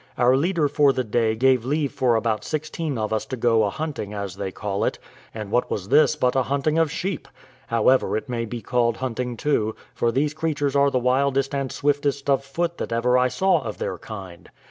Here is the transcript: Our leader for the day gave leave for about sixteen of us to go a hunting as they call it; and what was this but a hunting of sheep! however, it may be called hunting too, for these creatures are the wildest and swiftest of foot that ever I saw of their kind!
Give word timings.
Our 0.17 0.35
leader 0.35 0.67
for 0.67 0.93
the 0.93 1.03
day 1.03 1.35
gave 1.35 1.63
leave 1.63 1.91
for 1.91 2.15
about 2.15 2.43
sixteen 2.43 2.97
of 2.97 3.13
us 3.13 3.23
to 3.27 3.37
go 3.37 3.65
a 3.65 3.69
hunting 3.69 4.15
as 4.15 4.35
they 4.35 4.51
call 4.51 4.83
it; 4.83 4.97
and 5.31 5.51
what 5.51 5.69
was 5.69 5.89
this 5.89 6.15
but 6.15 6.35
a 6.35 6.41
hunting 6.41 6.79
of 6.79 6.91
sheep! 6.91 7.27
however, 7.67 8.17
it 8.17 8.27
may 8.27 8.45
be 8.45 8.61
called 8.63 8.97
hunting 8.97 9.37
too, 9.37 9.75
for 9.93 10.11
these 10.11 10.33
creatures 10.33 10.75
are 10.75 10.89
the 10.89 10.97
wildest 10.97 11.53
and 11.53 11.71
swiftest 11.71 12.31
of 12.31 12.43
foot 12.43 12.79
that 12.79 12.91
ever 12.91 13.15
I 13.15 13.27
saw 13.27 13.61
of 13.61 13.77
their 13.77 13.99
kind! 13.99 14.49